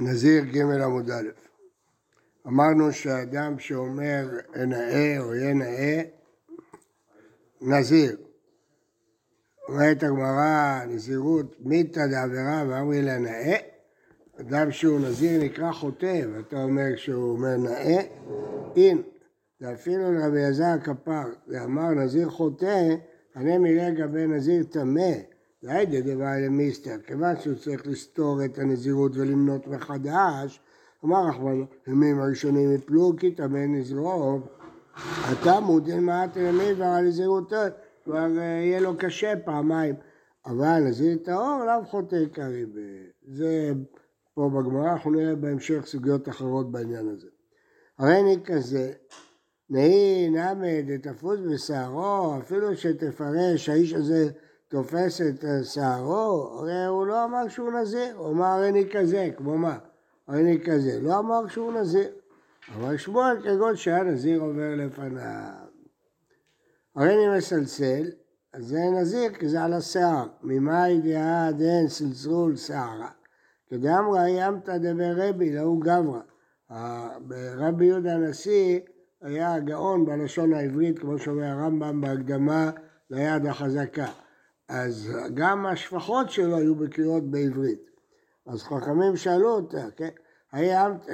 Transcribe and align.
נזיר 0.00 0.44
ג' 0.44 0.58
עמוד 0.58 1.10
א'. 1.10 1.28
אמרנו 2.46 2.92
שאדם 2.92 3.58
שאומר 3.58 4.28
אנאה 4.56 5.16
או 5.18 5.34
ינאה, 5.34 6.02
נזיר. 7.60 8.16
אומרת 9.68 10.02
הגמרא, 10.02 10.84
נזירות 10.88 11.56
מיתא 11.60 12.06
דעבירה 12.06 12.64
ואמרי 12.68 13.02
לה 13.02 13.18
נאה, 13.18 13.56
אדם 14.40 14.72
שהוא 14.72 15.00
נזיר 15.00 15.42
נקרא 15.42 15.72
חוטא, 15.72 16.22
ואתה 16.32 16.62
אומר 16.62 16.96
שהוא 16.96 17.32
אומר 17.32 17.56
נאה, 17.56 18.00
אין, 18.76 19.02
ואפילו 19.60 20.12
לרבי 20.12 20.38
אלעזר 20.38 20.80
כפר, 20.84 21.24
ואמר 21.48 21.90
נזיר 21.90 22.30
חוטא, 22.30 22.88
הנה 23.34 23.58
מראה 23.58 23.90
לגבי 23.90 24.26
נזיר 24.26 24.64
טמא, 24.64 25.12
והיידה 25.62 26.00
דבר 26.00 26.32
למיסטר, 26.46 26.96
כיוון 27.06 27.40
שהוא 27.40 27.54
צריך 27.54 27.86
לסתור 27.86 28.44
את 28.44 28.58
הנזירות 28.58 29.12
ולמנות 29.14 29.66
מחדש, 29.66 30.60
אמר 31.04 31.28
רחמנו, 31.28 31.66
ימים 31.86 32.20
הראשונים 32.20 32.74
יפלו 32.74 33.12
כי 33.18 33.34
טמא 33.34 33.66
נזרוב, 33.66 34.48
אתה 35.32 35.60
מודל 35.60 36.00
מעט 36.00 36.36
ימי 36.36 36.72
ועל 36.72 37.04
נזירותו, 37.04 37.56
כבר 38.04 38.38
אה, 38.38 38.42
יהיה 38.42 38.80
לו 38.80 38.96
קשה 38.98 39.32
פעמיים, 39.44 39.94
אבל 40.46 40.80
נזיר 40.80 41.18
טהור 41.24 41.64
לאו 41.66 41.84
חוטא 41.84 42.16
עיקרי, 42.16 42.66
זה 43.28 43.72
פה 44.34 44.50
בגמרא, 44.54 44.92
אנחנו 44.92 45.10
נראה 45.10 45.36
בהמשך 45.36 45.86
סוגיות 45.86 46.28
אחרות 46.28 46.72
בעניין 46.72 47.08
הזה. 47.08 47.26
הרי 47.98 48.20
אני 48.20 48.36
כזה, 48.44 48.92
נהי 49.70 50.30
נמד 50.30 51.00
תפוס 51.02 51.40
בשערו, 51.52 52.38
אפילו 52.38 52.76
שתפרש 52.76 53.68
האיש 53.68 53.92
הזה 53.92 54.30
תופס 54.70 55.20
את 55.20 55.44
שערו, 55.64 56.50
הרי 56.58 56.84
הוא 56.86 57.06
לא 57.06 57.24
אמר 57.24 57.48
שהוא 57.48 57.72
נזיר, 57.72 58.16
הוא 58.16 58.32
אמר 58.32 58.46
הרי 58.46 58.68
אני 58.68 58.84
כזה, 58.92 59.30
כמו 59.36 59.58
מה? 59.58 59.78
הרי 60.28 60.40
אני 60.40 60.60
כזה, 60.64 61.00
לא 61.00 61.18
אמר 61.18 61.48
שהוא 61.48 61.72
נזיר. 61.72 62.08
אבל 62.74 62.96
שמואל 62.96 63.42
כגון 63.42 63.76
שהיה 63.76 64.02
נזיר 64.02 64.40
עובר 64.40 64.74
לפניו. 64.76 65.52
הרי 66.96 67.14
אני 67.14 67.38
מסלסל, 67.38 68.10
אז 68.52 68.66
זה 68.66 68.80
נזיר 69.00 69.32
כי 69.32 69.48
זה 69.48 69.62
על 69.62 69.72
השיער. 69.72 70.26
ממה 70.42 70.88
ידיעה 70.88 71.52
דין 71.52 71.88
סלסול 71.88 72.56
שערה? 72.56 73.10
כדאמרא 73.70 74.26
ימתא 74.26 74.78
דבר 74.78 75.12
רבי, 75.16 75.52
להוא 75.52 75.80
גברא. 75.80 76.20
רבי 77.56 77.84
יהודה 77.84 78.14
הנשיא 78.14 78.80
היה 79.22 79.58
גאון 79.58 80.04
בלשון 80.04 80.52
העברית, 80.52 80.98
כמו 80.98 81.18
שאומר 81.18 81.44
הרמב"ם 81.44 82.00
בהקדמה 82.00 82.70
ליד 83.10 83.46
החזקה. 83.46 84.06
אז 84.70 85.12
גם 85.34 85.66
השפחות 85.66 86.30
שלו 86.30 86.56
היו 86.56 86.74
בקריאות 86.74 87.30
בעברית. 87.30 87.90
אז 88.46 88.62
חכמים 88.62 89.16
שאלו 89.16 89.48
אותה, 89.48 89.86
כן? 89.96 90.08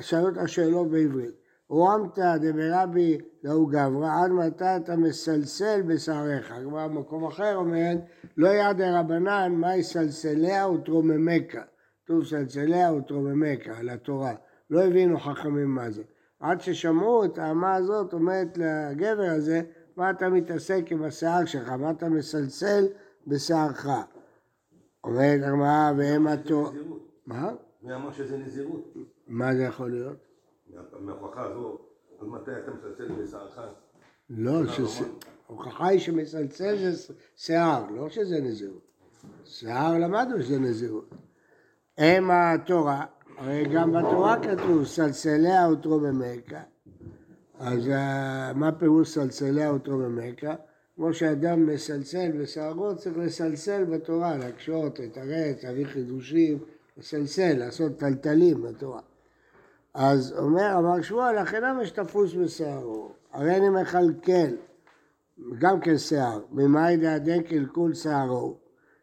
שאלו 0.00 0.28
את 0.28 0.36
השאלות 0.36 0.90
בעברית. 0.90 1.34
רומתא 1.68 2.36
דברבי 2.36 3.18
לאו 3.44 3.66
גברא, 3.66 4.08
עד 4.22 4.30
מתי 4.30 4.76
אתה 4.76 4.96
מסלסל 4.96 5.82
בשעריך? 5.82 6.52
כבר 6.64 6.88
במקום 6.88 7.26
אחר 7.26 7.56
אומרת, 7.56 7.98
לא 8.36 8.48
יד 8.48 8.80
רבנן, 8.80 9.52
מה 9.52 9.76
יסלסליה 9.76 10.68
ותרוממקה. 10.68 11.62
כתוב 12.04 12.24
סלסליה 12.24 12.92
ותרוממקה, 12.92 13.78
על 13.78 13.88
התורה. 13.88 14.34
לא 14.70 14.84
הבינו 14.84 15.20
חכמים 15.20 15.74
מה 15.74 15.90
זה. 15.90 16.02
עד 16.40 16.60
ששמעו 16.60 17.24
את 17.24 17.38
האמה 17.38 17.74
הזאת, 17.74 18.12
אומרת 18.12 18.58
לגבר 18.58 19.30
הזה, 19.36 19.62
מה 19.96 20.10
אתה 20.10 20.28
מתעסק 20.28 20.82
עם 20.90 21.02
השיער 21.02 21.44
שלך? 21.44 21.68
מה 21.68 21.90
אתה 21.90 22.08
מסלסל 22.08 22.86
בשערך? 23.26 23.86
אומרת 25.04 25.40
הגמרא, 25.42 25.92
והם 25.98 26.26
התור... 26.26 26.70
מה? 27.26 27.52
מי 27.82 27.94
אמר 27.94 28.12
שזה 28.12 28.38
נזירות? 28.38 28.94
מה 29.28 29.54
זה 29.54 29.62
יכול 29.62 29.90
להיות? 29.90 30.16
מההוכחה 31.00 31.42
הזו, 31.42 31.78
עד 32.20 32.26
מתי 32.26 32.50
אתה 32.50 32.70
מסלסל 32.70 33.12
בשערך? 33.12 33.58
לא, 34.30 34.62
ההוכחה 35.48 35.86
היא 35.86 36.00
שמסלסל 36.00 36.76
זה 36.76 37.14
שיער, 37.36 37.90
לא 37.90 38.08
שזה 38.08 38.40
נזירות. 38.40 38.82
שיער 39.44 39.98
למדנו 39.98 40.42
שזה 40.42 40.58
נזירות. 40.58 41.14
הם 41.98 42.30
התורה, 42.30 43.04
הרי 43.38 43.64
גם 43.74 43.92
בתורה 43.92 44.36
כתוב 44.42 44.84
סלסליה 44.84 45.68
וטרוממקה. 45.72 46.62
אז 47.58 47.88
אה, 47.88 48.52
מה 48.54 48.72
פירוש 48.72 49.08
סלסליה 49.08 49.72
וטרוממקה? 49.72 50.54
כמו 50.96 51.14
שאדם 51.14 51.66
מסלסל 51.66 52.32
בשערו, 52.32 52.96
צריך 52.96 53.18
לסלסל 53.18 53.84
בתורה, 53.84 54.36
להקשות, 54.36 54.98
לתרץ, 54.98 55.64
להביא 55.64 55.86
חידושים, 55.86 56.58
לסלסל, 56.98 57.52
לעשות 57.58 57.98
טלטלים 57.98 58.62
בתורה. 58.62 59.00
אז 59.94 60.34
אומר, 60.38 60.78
אמר 60.78 61.02
שמואל, 61.02 61.42
לכן 61.42 61.62
למה 61.62 61.86
שתפוס 61.86 62.34
בשערו? 62.34 63.12
הרי 63.32 63.56
אני 63.56 63.68
מכלכל, 63.68 64.56
גם 65.58 65.80
כן 65.80 65.98
שיער, 65.98 66.40
ממאי 66.52 66.96
דעדי 66.96 67.42
קלקול 67.42 67.94
שערו, 67.94 68.56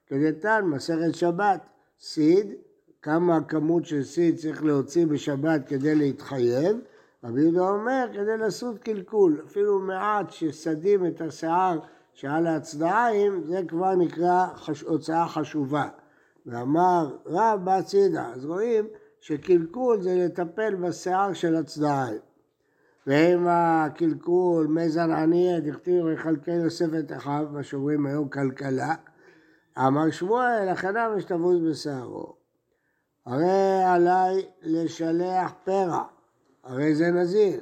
כדתן 0.08 0.62
מסכת 0.66 1.16
שבת, 1.16 1.62
סיד, 2.00 2.54
כמה 3.02 3.38
הכמות 3.38 3.86
של 3.86 4.04
סיד 4.04 4.36
צריך 4.36 4.64
להוציא 4.64 5.06
בשבת 5.06 5.68
כדי 5.68 5.96
להתחייב, 5.96 6.78
רבי 7.24 7.42
יהודה 7.42 7.70
אומר 7.70 8.08
כדי 8.14 8.38
לעשות 8.38 8.80
קלקול, 8.80 9.42
אפילו 9.46 9.80
מעט 9.80 10.32
שסדים 10.32 11.06
את 11.06 11.22
השיער 11.22 11.80
שעל 12.14 12.48
הצדעיים, 12.48 13.44
זה 13.44 13.62
כבר 13.68 13.96
נקרא 13.96 14.48
חש... 14.56 14.82
הוצאה 14.82 15.28
חשובה. 15.28 15.88
ואמר 16.46 17.18
רב 17.26 17.60
בצידה, 17.64 18.28
אז 18.34 18.46
רואים 18.46 18.88
שקלקול 19.20 20.02
זה 20.02 20.26
לטפל 20.26 20.76
בשיער 20.76 21.34
של 21.34 21.56
הצדעיים. 21.56 22.20
ואם 23.08 23.48
הקלקול 23.50 24.68
מזן 24.68 25.12
ענייה, 25.12 25.60
דכתיב 25.60 26.06
יכלכל 26.14 26.52
יוסף 26.52 26.90
את 27.00 27.12
אחיו, 27.12 27.46
מה 27.52 27.64
שאומרים 27.64 28.06
היום 28.06 28.30
כלכלה, 28.30 28.96
אמר 29.78 30.12
שמואל, 30.12 30.70
הכנה 30.70 31.10
משתבוז 31.10 31.60
בשערו. 31.70 32.36
הרי 33.26 33.84
עליי 33.86 34.46
לשלח 34.62 35.54
פרע, 35.64 36.04
הרי 36.64 36.96
זה 36.96 37.12
נזיר. 37.12 37.60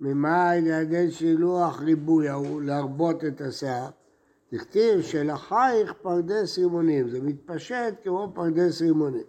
ממאי 0.00 0.60
לידי 0.60 1.10
שילוח 1.10 1.82
ריבוי 1.82 2.28
ההוא, 2.28 2.62
להרבות 2.62 3.24
את 3.24 3.40
השיער. 3.40 3.88
תכתיב 4.50 5.02
שלחייך 5.02 5.92
פרדס 6.02 6.58
רימונים, 6.58 7.08
זה 7.08 7.20
מתפשט 7.20 7.94
כמו 8.02 8.32
פרדס 8.34 8.82
רימונים. 8.82 9.24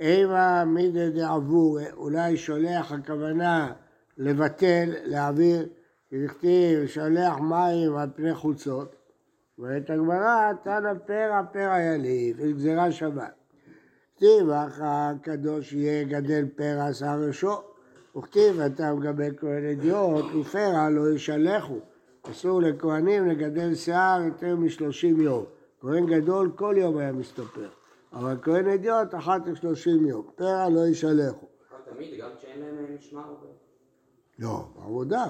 אימה 0.00 0.64
מידי 0.64 1.10
דעבור, 1.10 1.78
אולי 1.92 2.36
שולח 2.36 2.92
הכוונה 2.92 3.72
לבטל, 4.18 4.94
להעביר, 5.04 5.68
תכתיב 6.08 6.86
שולח 6.86 7.38
מים 7.38 7.96
על 7.96 8.08
פני 8.14 8.34
חוצות. 8.34 8.96
ואת 9.58 9.90
הגמרא, 9.90 10.52
תנא 10.64 10.94
פרע 11.06 11.42
פרע 11.52 11.80
יליף, 11.80 12.36
היא 12.38 12.54
גזירה 12.54 12.92
שווה. 12.92 13.28
כתיב, 14.16 14.50
אך 14.50 14.80
הקדוש 14.82 15.72
יהיה 15.72 16.04
גדל 16.04 16.44
פרע 16.56 16.92
שר 16.92 17.20
ראשו. 17.26 17.71
וכתיב, 18.16 18.60
אתה 18.60 18.94
מגבי 18.94 19.28
כהן 19.36 19.64
אדיוט, 19.64 20.24
ופרע 20.40 20.90
לא 20.90 21.10
ישלחו. 21.10 21.78
אסור 22.30 22.62
לכהנים 22.62 23.26
לגדל 23.28 23.74
שיער 23.74 24.22
יותר 24.22 24.56
משלושים 24.56 25.20
יום. 25.20 25.44
כהן 25.80 26.06
גדול 26.06 26.52
כל 26.56 26.74
יום 26.78 26.98
היה 26.98 27.12
מסתפר. 27.12 27.68
אבל 28.12 28.36
כהן 28.42 28.68
אדיוט 28.68 29.14
אחת 29.14 29.46
לשלושים 29.46 30.06
יום. 30.06 30.30
פרע 30.34 30.68
לא 30.68 30.86
ישלחו. 30.86 31.46
תמיד, 31.84 32.20
גם 32.20 32.30
כשאין 32.38 32.60
להם 32.60 32.96
משמר? 32.96 33.34
לא, 34.38 34.64
עבודה, 34.76 35.24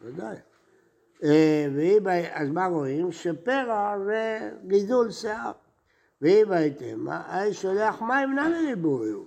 בוודאי. 0.00 0.36
אז 2.32 2.48
מה 2.50 2.66
רואים? 2.66 3.12
שפרע 3.12 3.98
זה 4.04 4.50
גידול 4.66 5.10
שיער. 5.10 5.52
ואם 6.22 6.52
הייתם, 6.52 7.06
היה 7.08 7.54
שולח 7.54 8.02
מים 8.02 8.38
נמי 8.38 8.66
ריבויו. 8.66 9.22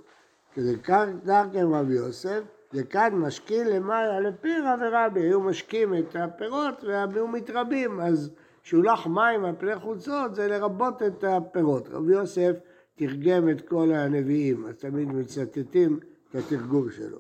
כדי 0.54 0.80
כאן 0.84 1.19
דרכם 1.24 1.74
רבי 1.74 1.94
יוסף, 1.94 2.42
וכאן 2.74 3.14
משקים 3.14 3.68
למעלה 3.68 4.20
לפירה 4.20 4.75
ורבי, 4.81 5.22
היו 5.22 5.42
משקים 5.42 5.94
את 5.94 6.16
הפירות 6.16 6.84
והיו 6.84 7.28
מתרבים, 7.28 8.00
אז 8.00 8.31
שולח 8.64 9.08
מים 9.08 9.46
על 9.46 9.56
פני 9.60 9.75
חוצות 9.75 10.36
זה 10.36 10.48
לרבות 10.48 11.04
את 11.04 11.24
הפירות. 11.24 11.88
רבי 11.92 12.14
יוסף 12.14 12.56
תרגם 12.96 13.50
את 13.50 13.68
כל 13.68 13.92
הנביאים, 13.92 14.66
אז 14.66 14.75
תמיד 14.75 15.08
מצטטים 15.08 16.00
את 16.30 16.36
התרגום 16.36 16.92
שלו. 16.92 17.20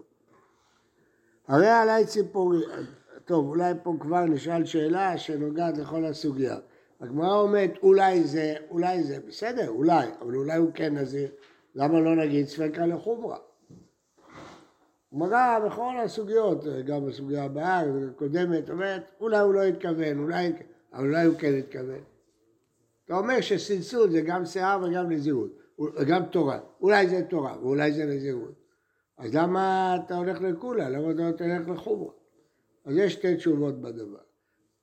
הרי 1.47 1.69
עליי 1.69 2.05
ציפורי, 2.05 2.61
טוב, 3.25 3.47
אולי 3.47 3.73
פה 3.83 3.95
כבר 3.99 4.25
נשאל 4.25 4.65
שאלה 4.65 5.17
שנוגעת 5.17 5.77
לכל 5.77 6.05
הסוגיה. 6.05 6.57
הגמרא 7.01 7.35
אומרת 7.35 7.71
אולי 7.83 8.23
זה, 8.23 8.53
אולי 8.69 9.03
זה, 9.03 9.17
בסדר, 9.27 9.69
אולי, 9.69 10.07
אבל 10.21 10.35
אולי 10.35 10.57
הוא 10.57 10.71
כן 10.73 10.97
נזיר, 10.97 11.29
למה 11.75 11.99
לא 11.99 12.15
נגיד 12.15 12.47
ספקה 12.47 12.85
לחומרה? 12.85 13.37
גמרא 15.13 15.59
בכל 15.65 15.99
הסוגיות, 16.03 16.65
גם 16.85 17.05
בסוגיה 17.05 17.43
הבאה, 17.43 17.83
הקודמת, 18.11 18.69
אומרת, 18.69 19.01
אולי 19.19 19.39
הוא 19.39 19.53
לא 19.53 19.63
התכוון, 19.63 20.19
אולי, 20.19 20.53
אבל 20.93 21.07
אולי 21.07 21.25
הוא 21.25 21.37
כן 21.37 21.53
התכוון. 21.59 22.03
אתה 23.05 23.17
אומר 23.17 23.41
שסלסול 23.41 24.11
זה 24.11 24.21
גם 24.21 24.45
שיער 24.45 24.83
וגם 24.83 25.11
נזירות, 25.11 25.51
וגם 25.79 26.25
תורה. 26.25 26.59
אולי 26.81 27.09
זה 27.09 27.21
תורה 27.29 27.57
ואולי 27.61 27.93
זה 27.93 28.05
נזירות. 28.05 28.53
אז 29.17 29.35
למה 29.35 29.95
אתה 30.05 30.15
הולך 30.15 30.41
לקולה? 30.41 30.89
למה 30.89 31.11
אתה 31.11 31.21
לא 31.21 31.31
תלך 31.31 31.69
לחומרה? 31.69 32.11
אז 32.85 32.97
יש 32.97 33.13
שתי 33.13 33.35
תשובות 33.35 33.81
בדבר. 33.81 34.23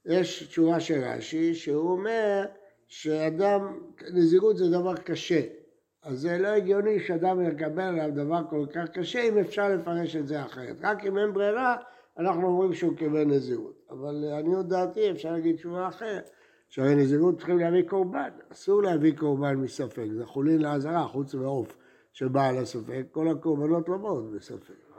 יש 0.07 0.43
תשובה 0.43 0.81
של 0.81 1.01
רש"י, 1.05 1.55
שהוא 1.55 1.91
אומר 1.91 2.45
שאדם, 2.87 3.79
נזירות 4.13 4.57
זה 4.57 4.71
דבר 4.71 4.97
קשה. 4.97 5.41
אז 6.03 6.21
זה 6.21 6.39
לא 6.39 6.49
הגיוני 6.49 7.01
שאדם 7.01 7.41
יקבל 7.41 7.83
עליו 7.83 8.11
דבר 8.15 8.43
כל 8.51 8.67
כך 8.75 8.89
קשה, 8.89 9.23
אם 9.23 9.39
אפשר 9.39 9.69
לפרש 9.69 10.17
את 10.17 10.27
זה 10.27 10.43
אחרת. 10.43 10.77
רק 10.81 11.05
אם 11.05 11.19
אין 11.19 11.33
ברירה, 11.33 11.77
אנחנו 12.19 12.47
אומרים 12.47 12.73
שהוא 12.75 12.97
קיבל 12.97 13.25
נזירות. 13.25 13.87
אבל 13.91 14.13
לעניות 14.13 14.69
דעתי 14.69 15.11
אפשר 15.11 15.33
להגיד 15.33 15.57
תשובה 15.57 15.89
אחרת. 15.89 16.31
שהרי 16.69 16.95
נזירות 16.95 17.37
צריכים 17.37 17.59
להביא 17.59 17.83
קורבן, 17.83 18.29
אסור 18.53 18.83
להביא 18.83 19.17
קורבן 19.17 19.55
מספק, 19.55 20.07
זה 20.17 20.27
חולין 20.27 20.63
לעזרה, 20.63 21.07
חוץ 21.07 21.35
מעוף 21.35 21.77
שבא 22.13 22.49
על 22.49 22.59
הספק, 22.59 23.07
כל 23.11 23.29
הקורבנות 23.29 23.89
לא 23.89 23.97
באות 23.97 24.33
בספק. 24.33 24.90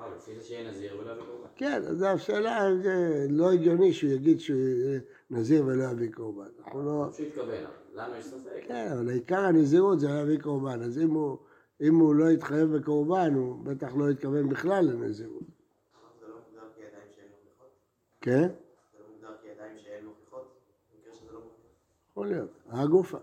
אה. 1.43 1.47
כן, 1.55 1.81
אז 1.87 2.01
השאלה 2.01 2.69
אם 2.69 2.81
זה 2.81 3.25
לא 3.29 3.51
הגיוני 3.51 3.93
שהוא 3.93 4.11
יגיד 4.11 4.39
שהוא 4.39 4.59
יהיה 4.59 4.99
נזיר 5.29 5.65
ולא 5.65 5.83
יביא 5.83 6.11
קורבן. 6.11 6.47
אנחנו 6.59 6.85
לא... 6.85 7.09
שהוא 7.13 7.27
יתכוון, 7.27 7.63
לנו 7.93 8.15
יש 8.15 8.25
ספק. 8.25 8.63
כן, 8.67 8.91
אבל 8.91 9.09
עיקר 9.09 9.39
הנזירות 9.39 9.99
זה 9.99 10.07
להביא 10.07 10.39
קורבן, 10.39 10.81
אז 10.81 10.97
אם 10.97 11.09
הוא, 11.09 11.37
אם 11.81 11.95
הוא 11.95 12.15
לא 12.15 12.31
יתחייב 12.31 12.77
בקורבן, 12.77 13.33
הוא 13.33 13.63
בטח 13.63 13.95
לא 13.95 14.11
יתכוון 14.11 14.49
בכלל 14.49 14.85
לנזירות. 14.85 15.43
זה 16.19 16.27
לא 16.27 16.35
מוגדר 16.35 16.67
כידיים 16.75 17.07
שאין 17.15 17.27
מוכיחות? 17.31 17.69
כן? 18.21 18.47
זה 18.93 18.99
לא 18.99 19.05
מוגדר 19.13 19.37
כידיים 19.41 19.77
שאין 19.83 20.05
מוכיחות? 20.05 20.57
במקרה 20.93 21.13
שזה 21.13 21.31
לא. 21.33 21.39
יכול 22.11 22.27
להיות, 22.27 22.49
הגופה. 22.69 23.17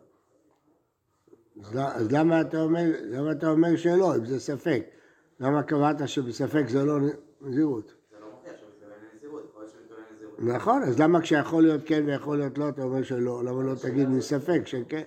אז 1.75 2.13
למה 2.13 3.31
אתה 3.31 3.51
אומר 3.51 3.77
שלא, 3.77 4.17
אם 4.17 4.27
זה 4.27 4.41
ספק? 4.41 4.98
למה 5.41 5.63
קבעת 5.63 6.09
שבספק 6.09 6.65
זה 6.69 6.85
לא 6.85 6.99
נזירות? 7.41 7.95
נכון, 10.39 10.83
אז 10.83 11.01
למה 11.01 11.21
כשיכול 11.21 11.63
להיות 11.63 11.81
כן 11.87 12.03
ויכול 12.07 12.39
להיות 12.39 12.59
לא, 12.59 12.69
אתה 12.69 12.83
אומר 12.83 13.03
שלא? 13.03 13.45
למה 13.45 13.63
לא 13.63 13.75
תגיד 13.83 14.09
מספק 14.09 14.61
שכן? 14.65 15.03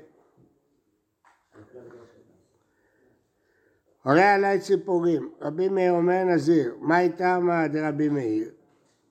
הרי 4.04 4.24
עלי 4.24 4.60
ציפורים, 4.60 5.30
רבי 5.42 5.70
מאיר 5.70 5.92
אומר 5.92 6.24
נזיר, 6.24 6.76
מה 6.80 7.00
איתם 7.00 7.50
דרבי 7.72 8.10
מאיר? 8.10 8.50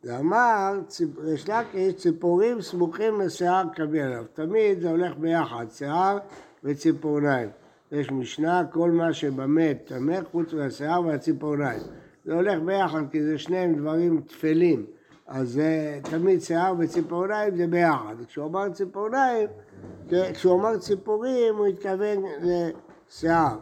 ואמר, 0.04 0.80
יש 1.26 1.48
לקיש 1.48 1.94
ציפורים 1.94 2.60
סמוכים 2.60 3.20
לשיער 3.20 3.64
קבי 3.74 4.02
עליו, 4.02 4.24
תמיד 4.32 4.80
זה 4.80 4.90
הולך 4.90 5.16
ביחד, 5.16 5.66
שיער 5.70 6.18
וציפורניים. 6.64 7.48
יש 7.92 8.10
משנה, 8.10 8.64
כל 8.72 8.90
מה 8.90 9.12
שבמת 9.12 9.82
טמא 9.84 10.18
חוץ 10.32 10.52
מהשיער 10.52 11.06
והציפורניים. 11.06 11.80
זה 12.24 12.34
הולך 12.34 12.60
ביחד 12.60 13.02
כי 13.10 13.22
זה 13.22 13.38
שניהם 13.38 13.74
דברים 13.74 14.20
טפלים, 14.20 14.86
אז 15.26 15.48
זה 15.48 15.98
תמיד 16.02 16.40
שיער 16.40 16.74
וציפורניים 16.78 17.56
זה 17.56 17.66
ביחד. 17.66 18.14
כשהוא 18.26 18.46
אמר 18.46 18.68
ציפורניים, 18.68 19.48
כשהוא 20.10 20.60
אמר 20.60 20.78
ציפורים 20.78 21.56
הוא 21.56 21.66
התכוון 21.66 22.24
לשיער. 22.42 23.56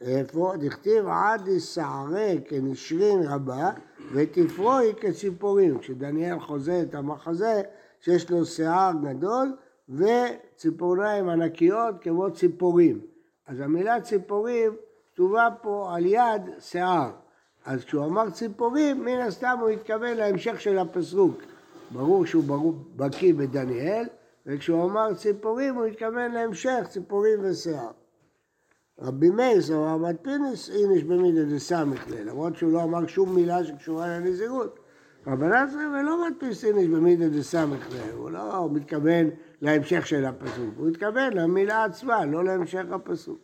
איפה? 0.00 0.52
דכתיב 0.58 1.06
עד 1.08 1.48
יסערה 1.48 2.32
כנשרין 2.48 3.22
רבה 3.22 3.70
ותפרוי 4.12 4.92
כציפורים. 5.00 5.78
כשדניאל 5.78 6.40
חוזה 6.40 6.82
את 6.82 6.94
המחזה 6.94 7.62
שיש 8.00 8.30
לו 8.30 8.44
שיער 8.44 8.92
גדול 9.02 9.56
וציפורניים 9.88 11.28
ענקיות 11.28 11.94
כמו 12.00 12.32
ציפורים. 12.32 13.15
אז 13.46 13.60
המילה 13.60 14.00
ציפורים 14.00 14.76
כתובה 15.12 15.48
פה 15.62 15.90
על 15.94 16.06
יד 16.06 16.42
שיער. 16.58 17.10
אז 17.64 17.84
כשהוא 17.84 18.04
אמר 18.04 18.30
ציפורים, 18.30 19.04
מן 19.04 19.20
הסתם 19.20 19.56
הוא 19.60 19.68
התכוון 19.68 20.16
להמשך 20.16 20.60
של 20.60 20.78
הפסוק. 20.78 21.42
ברור 21.90 22.26
שהוא 22.26 22.44
ברור, 22.44 22.74
בקיא 22.96 23.34
בדניאל, 23.34 24.04
וכשהוא 24.46 24.84
אמר 24.84 25.14
ציפורים 25.14 25.74
הוא 25.74 25.84
התכוון 25.84 26.32
להמשך 26.32 26.86
ציפורים 26.88 27.38
ושיער. 27.42 27.90
רבי 29.00 29.30
מאיר 29.30 29.62
סבר 29.62 29.96
מדפינס 29.96 30.70
איניש 30.70 31.04
במידה 31.04 31.44
דסמך 31.44 32.10
ליה, 32.10 32.24
למרות 32.24 32.56
שהוא 32.56 32.72
לא 32.72 32.82
אמר 32.82 33.06
שום 33.06 33.34
מילה 33.34 33.64
שקשורה 33.64 34.06
לנזירות. 34.06 34.78
רבנן 35.26 35.66
סבר 35.70 35.80
ולא 36.00 36.28
מדפיס 36.28 36.64
איניש 36.64 36.88
במידה 36.88 37.28
דסמך 37.28 37.92
ליה, 37.92 38.12
הוא 38.14 38.30
לא 38.30 38.68
מתכוון 38.72 39.30
להמשך 39.60 40.06
של 40.06 40.24
הפסוק, 40.24 40.74
הוא 40.76 40.88
התכוון 40.88 41.32
למילה 41.32 41.84
עצמה, 41.84 42.24
לא 42.24 42.44
להמשך 42.44 42.84
הפסוק. 42.90 43.38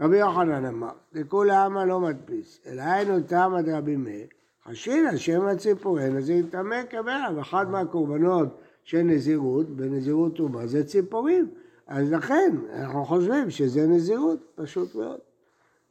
רבי 0.00 0.18
יוחנן 0.18 0.64
אמר, 0.64 0.92
לכולי 1.12 1.56
עלמא 1.56 1.78
לא 1.80 2.00
מדפיס, 2.00 2.60
אלא 2.66 2.82
היינו 2.82 3.20
תמא 3.20 3.60
דרבי 3.60 3.96
מאיר, 3.96 4.26
חשינא 4.64 5.16
שם 5.16 5.46
הציפורי 5.46 6.08
נזיר 6.08 6.46
טמא 6.50 6.82
קבלה, 6.82 7.28
ואחת 7.36 7.68
מהקורבנות 7.68 8.48
של 8.84 9.02
נזירות, 9.02 9.70
בנזירות 9.70 10.36
טומאה, 10.36 10.66
זה 10.66 10.84
ציפורים. 10.84 11.50
אז 11.86 12.12
לכן, 12.12 12.56
אנחנו 12.72 13.04
חושבים 13.04 13.50
שזה 13.50 13.86
נזירות, 13.86 14.38
פשוט 14.54 14.94
מאוד. 14.94 15.18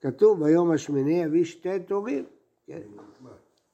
כתוב 0.01 0.43
ביום 0.43 0.71
השמיני 0.71 1.23
יביא 1.23 1.43
שתי 1.43 1.79
תורים. 1.79 2.25
כן. 2.67 2.81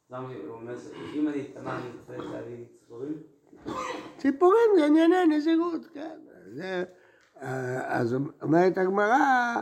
למה 0.09 0.27
הוא 0.27 0.55
אומר, 0.55 0.75
אם 1.15 1.27
אני 1.27 1.41
אטמע 1.41 1.75
אני 1.75 1.89
צריך 2.07 2.31
להביא 2.31 2.65
ציפורים? 2.79 3.17
ציפורים 4.17 4.69
זה 4.77 4.85
ענייני 4.85 5.25
נזירות, 5.29 5.87
כן. 5.93 6.17
זה, 6.53 6.83
אה, 7.41 7.99
אז 7.99 8.15
אומרת 8.41 8.77
הגמרא, 8.77 9.55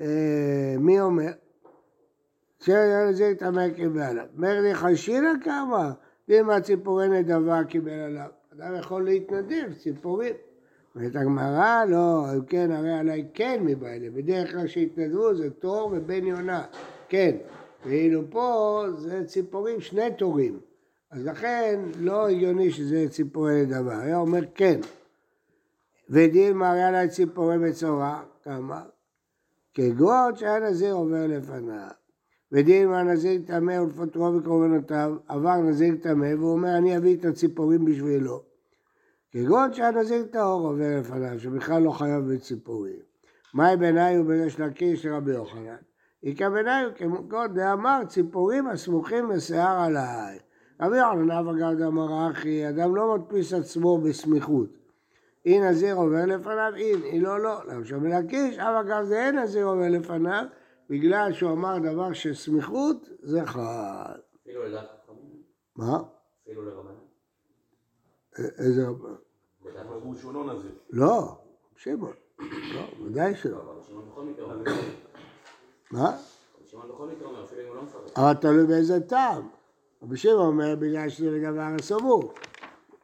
אה, 0.00 0.74
מי 0.78 1.00
אומר? 1.00 1.30
שנזיר 2.60 3.34
טמא 3.34 3.68
קיבל 3.68 4.00
עליו. 4.00 4.26
אומר 4.36 4.60
לי 4.60 4.74
חשינה 4.74 5.32
כמה? 5.44 5.92
דילמה 6.28 6.60
ציפורי 6.60 7.08
נדבה 7.08 7.64
קיבל 7.64 7.92
עליו. 7.92 8.28
אדם 8.54 8.76
יכול 8.78 9.04
להתנדב, 9.04 9.72
ציפורים. 9.78 10.34
אומרת 10.94 11.16
הגמרא, 11.16 11.84
לא, 11.84 12.24
אם 12.34 12.44
כן, 12.44 12.70
הרי 12.70 12.92
עליי 12.92 13.28
כן 13.34 13.60
מבעלה. 13.64 14.10
בדרך 14.10 14.52
כלל 14.52 14.66
שהתנדבו 14.66 15.34
זה 15.34 15.50
תור 15.50 15.90
ובן 15.92 16.26
יונה, 16.26 16.62
כן. 17.08 17.36
ואילו 17.86 18.22
פה 18.30 18.84
זה 18.96 19.24
ציפורים, 19.26 19.80
שני 19.80 20.10
תורים. 20.18 20.60
אז 21.10 21.26
לכן 21.26 21.80
לא 21.98 22.28
הגיוני 22.28 22.70
שזה 22.70 23.08
ציפורי 23.10 23.62
נדבה. 23.62 24.00
היה 24.00 24.16
אומר 24.16 24.40
כן. 24.54 24.80
ודין 26.10 26.56
מראה 26.56 26.88
עליי 26.88 27.08
ציפורי 27.08 27.58
בצורה, 27.58 28.22
כמה? 28.44 28.82
כגון 29.74 30.36
שהיה 30.36 30.58
נזיר 30.58 30.94
עובר 30.94 31.26
לפניו. 31.26 31.88
ודין 32.52 32.88
מה 32.88 33.02
נזיר 33.02 33.40
טמא 33.46 33.80
ולפטרו 33.80 34.32
בקורבנותיו, 34.32 35.16
עבר 35.28 35.56
נזיר 35.56 35.94
טמא 36.02 36.34
והוא 36.38 36.52
אומר 36.52 36.76
אני 36.76 36.96
אביא 36.96 37.16
את 37.16 37.24
הציפורים 37.24 37.84
בשבילו. 37.84 38.42
כגון 39.32 39.72
שהנזיר 39.72 40.24
טהור 40.24 40.68
עובר 40.68 40.98
לפניו, 41.00 41.40
שבכלל 41.40 41.82
לא 41.82 41.90
חייב 41.90 42.34
בציפורים. 42.34 42.98
מאי 43.54 43.76
בעיניי 43.76 44.18
ובריש 44.18 44.60
לקיש 44.60 45.06
לרבי 45.06 45.32
יוחנן? 45.32 45.76
איכא 46.22 46.48
בעיניי 46.48 46.84
כגון 46.96 47.54
דאמר 47.54 48.00
ציפורים 48.08 48.66
הסמוכים 48.66 49.28
בשיער 49.28 49.80
עליי. 49.80 50.38
רבי 50.80 50.98
יוחנן 50.98 51.30
אבא 51.30 51.52
גרדא 51.52 51.86
אמר 51.86 52.30
אחי, 52.30 52.68
אדם 52.68 52.96
לא 52.96 53.14
מדפיס 53.14 53.52
עצמו 53.52 53.98
בסמיכות. 53.98 54.68
אי 55.46 55.60
נזיר 55.60 55.94
עובר 55.94 56.26
לפניו, 56.26 56.72
אין, 56.76 57.02
אי 57.02 57.20
לא 57.20 57.40
לא. 57.40 57.66
למה 57.66 57.84
שרבי 57.84 58.08
לקיש, 58.08 58.58
אבא 58.58 58.82
גרדא 58.82 59.14
אין 59.14 59.38
נזיר 59.38 59.66
עובר 59.66 59.88
לפניו, 59.88 60.44
בגלל 60.90 61.32
שהוא 61.32 61.52
אמר 61.52 61.78
דבר 61.78 62.12
של 62.12 62.34
סמיכות, 62.34 63.08
זה 63.22 63.46
חל. 63.46 63.60
אפילו 64.42 64.64
לדעת 64.64 64.88
חכמים, 65.04 65.42
מה? 65.76 65.98
אפילו 66.42 66.64
לרבנן. 66.64 66.94
איזה 68.58 68.88
רב? 68.88 69.02
לדעת 69.66 69.86
אבל 69.86 69.96
הוא 70.02 70.14
שהוא 70.14 70.34
לא 70.34 70.54
נזיר. 70.54 70.72
לא, 70.90 71.36
שמעון. 71.76 72.12
לא, 72.74 73.06
ודאי 73.06 73.36
שלא. 73.36 73.58
מה? 75.90 76.16
לא. 76.82 77.44
אבל 78.16 78.34
תלוי 78.34 78.66
באיזה 78.66 79.00
טעם. 79.00 79.48
רבי 80.02 80.16
שמעון 80.16 80.46
אומר 80.46 80.76
בגלל 80.76 81.08
שזה 81.08 81.30
לדבר 81.30 81.60
הסמוך, 81.78 82.34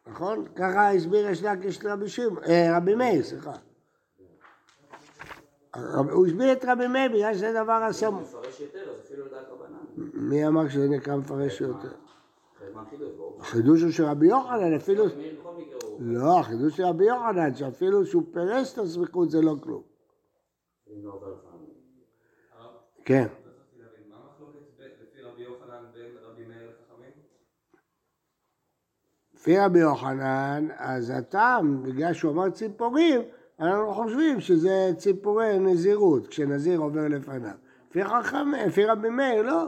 נכון? 0.07 0.45
ככה 0.57 0.93
הסביר 0.93 1.29
יש 1.31 1.43
לקיש 1.43 1.85
לרבי 1.85 2.09
שמעון, 2.09 2.45
אה, 2.45 2.77
רבי 2.77 2.95
מאיר, 2.95 3.23
סליחה. 3.23 3.53
הוא 6.13 6.27
הסביר 6.27 6.53
את 6.53 6.65
רבי 6.65 6.87
מאיר 6.87 7.13
בגלל 7.13 7.35
שזה 7.35 7.53
דבר 7.53 7.73
הסמוך. 7.73 8.35
מי 10.15 10.47
אמר 10.47 10.69
שזה 10.69 10.89
נקרא 10.89 11.17
מפרש 11.17 11.61
יותר? 11.61 11.89
החידוש 13.41 13.83
הוא 13.83 13.91
של 13.91 14.05
רבי 14.05 14.27
יוחנן, 14.27 14.75
אפילו... 14.75 15.05
לא, 15.99 16.41
החידוש 16.41 16.77
של 16.77 16.83
רבי 16.83 17.05
יוחנן, 17.05 17.55
שאפילו 17.55 18.07
שהוא 18.07 18.23
פירש 18.33 18.73
את 18.73 18.79
הסמיכות 18.79 19.31
זה 19.31 19.41
לא 19.43 19.55
כלום. 19.63 19.83
לא. 21.03 21.21
כן. 23.05 23.27
רציתי 23.27 23.83
להבין, 23.83 24.11
מה 24.11 24.17
המחלוקת 24.17 24.59
ב- 24.79 25.03
לפי 25.03 25.23
רבי 25.23 25.43
יוחנן 25.43 25.85
בין 25.95 26.17
רבי 26.23 26.45
מאיר 26.47 26.71
לחכמים? 26.71 27.13
לפי 29.45 29.59
רבי 29.59 29.79
יוחנן, 29.79 30.69
אז 30.77 31.11
הטעם, 31.11 31.83
בגלל 31.83 32.13
שהוא 32.13 32.33
אמר 32.33 32.51
ציפורים, 32.51 33.21
אנחנו 33.61 33.95
חושבים 33.95 34.41
שזה 34.41 34.91
ציפורי 34.97 35.59
נזירות, 35.59 36.27
כשנזיר 36.27 36.81
עובר 36.81 37.09
לפניו. 37.09 37.55
לפי 37.91 38.05
חכם, 38.05 38.51
לפי 38.67 38.85
רבי 38.85 39.09
מאיר, 39.11 39.43
לא. 39.43 39.65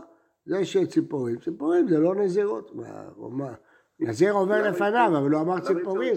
זה 0.46 0.64
שציפורים, 0.64 1.38
ציפורים 1.40 1.88
זה 1.88 1.98
לא 1.98 2.14
נזירות. 2.14 2.70
מה, 2.74 3.54
נזיר 4.00 4.32
עובר 4.32 4.70
לפניו, 4.70 5.12
אבל 5.18 5.30
הוא 5.32 5.40
אמר 5.40 5.58
אפשר 5.58 5.74
ציפורים. 5.74 6.16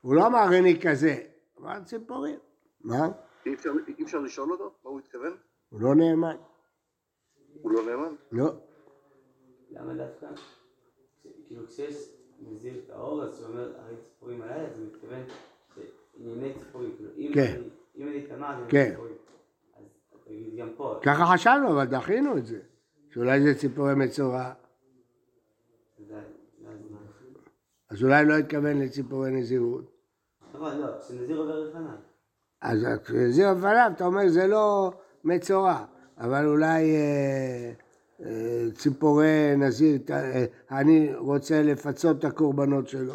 הוא 0.00 0.14
לא 0.14 0.26
אמר 0.26 0.48
אני 0.58 0.80
כזה, 0.80 1.16
הוא 1.54 1.66
אמר 1.66 1.84
ציפורים. 1.84 2.38
מה? 2.80 3.08
אי 3.46 3.54
אפשר- 3.54 4.20
לשאול 4.24 4.52
אותו? 4.52 4.64
מה 4.84 4.90
הוא 4.90 4.98
התכוון? 4.98 5.36
הוא 5.68 5.80
לא 5.80 5.94
נאמן. 5.94 6.36
הוא 7.62 7.72
לא 7.72 7.82
נאמן? 7.86 8.14
לא. 8.32 8.52
למה 9.70 9.94
דווקא? 9.94 10.26
כאילו 11.46 11.66
כשיש 11.66 12.21
נזיר 12.50 12.80
טהור, 12.86 13.22
אז 13.22 13.36
שהוא 13.36 13.46
אומר, 13.48 13.72
הרי 13.78 13.94
ציפורים 14.02 14.42
עליי, 14.42 14.60
אז 14.66 14.78
הוא 14.78 14.86
מתכוון 14.86 15.20
שענייני 16.14 16.54
ציפורים, 16.58 16.90
כאילו, 16.96 17.10
אם 17.16 17.30
כן. 17.34 17.40
אני- 17.56 17.68
אם 17.96 18.08
אני 18.08 18.26
טמא, 18.26 18.60
זה 18.60 18.64
כן. 18.68 18.90
ציפורים. 18.90 19.12
אז 19.76 19.84
תגיד 20.24 20.56
גם 20.58 20.68
פה. 20.76 20.98
ככה 21.02 21.24
חשבנו, 21.34 21.68
אבל 21.72 21.84
דחינו 21.84 22.36
את 22.38 22.46
זה. 22.46 22.60
שאולי 23.10 23.42
זה 23.42 23.54
ציפורי 23.58 23.94
מצורע. 23.94 24.52
אז 27.90 28.02
אולי 28.02 28.24
לא 28.26 28.34
התכוון 28.38 28.78
לציפורי 28.82 29.30
נזירות. 29.30 29.84
נכון, 30.54 30.78
לא, 30.78 30.86
כשנזיר 31.00 31.38
עובר 31.38 31.60
לפניו. 31.60 31.88
אז 32.60 32.86
כשזה 33.04 33.54
בפניו, 33.54 33.90
אתה 33.96 34.04
אומר, 34.04 34.28
זה 34.28 34.46
לא 34.46 34.92
מצורע, 35.24 35.84
אבל 36.18 36.46
אולי 36.46 36.94
אה, 36.96 37.72
ציפורי 38.74 39.56
נזיר, 39.56 39.98
אה, 40.10 40.44
אני 40.70 41.14
רוצה 41.14 41.62
לפצות 41.62 42.18
את 42.18 42.24
הקורבנות 42.24 42.88
שלו. 42.88 43.14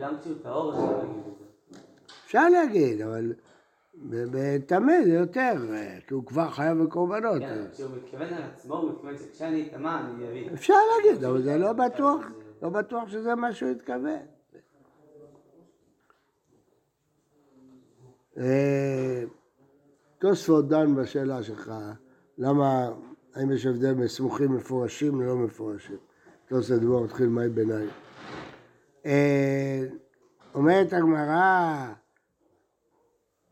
גם 0.00 0.14
אפשר 0.14 0.58
להגיד 0.68 1.22
את 1.32 1.38
זה. 1.38 1.78
אפשר 2.24 2.48
להגיד, 2.48 3.00
אבל 3.00 3.32
בטמא 4.04 4.92
זה 5.04 5.12
יותר, 5.12 5.54
אה, 5.72 5.98
כי 6.06 6.14
הוא 6.14 6.24
כבר 6.24 6.50
חייב 6.50 6.82
בקורבנות. 6.82 7.38
כן, 7.38 7.64
כשהוא 7.72 7.90
מתכוון 7.96 8.28
על 8.34 8.42
עצמו, 8.42 8.76
הוא 8.76 8.90
מתכוון 8.90 9.16
שכשאני 9.16 9.70
טמא, 9.70 10.00
אני 10.00 10.28
אביא. 10.28 10.50
אפשר 10.54 10.74
להגיד, 10.96 11.24
אבל 11.24 11.42
זה 11.42 11.58
לא 11.58 11.72
בטוח, 11.72 12.26
לא 12.62 12.68
בטוח 12.68 13.08
שזה 13.08 13.34
מה 13.34 13.52
שהוא 13.52 13.70
התכוון. 13.70 14.18
אה, 18.38 19.24
תוספות 20.18 20.68
דן 20.68 20.94
בשאלה 20.94 21.42
שלך, 21.42 21.72
למה, 22.38 22.90
האם 23.38 23.52
יש 23.52 23.66
הבדל 23.66 23.94
בין 23.94 24.08
סמוכים 24.08 24.52
מפורשים 24.52 25.20
ללא 25.20 25.36
מפורשים? 25.36 25.96
תוספות 26.48 26.80
דבור 26.80 27.04
מתחיל 27.04 27.28
מהי 27.28 27.48
ביניים. 27.48 27.88
אה, 29.06 29.86
אומרת 30.54 30.92
הגמרא, 30.92 31.86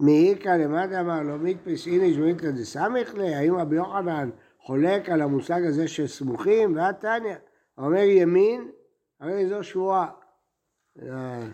מאיכא 0.01 0.49
למטה 0.49 1.01
אמר 1.01 1.23
לא 1.23 1.39
מתפס 1.39 1.87
איניש 1.87 2.17
ומילתא 2.17 2.51
דסמיך 2.51 3.15
לי, 3.15 3.35
האם 3.35 3.55
רבי 3.55 3.77
יוחנן 3.77 4.31
חולק 4.61 5.09
על 5.09 5.23
המושג 5.23 5.65
הזה 5.65 5.89
של 5.89 6.07
סמוכים? 6.07 6.77
ואת 6.77 7.01
תניא, 7.01 7.37
אומר 7.79 8.03
ימין, 8.03 8.71
הרי 9.21 9.49
זו 9.49 9.63
שבועה. 9.63 10.11
אה, 11.03 11.47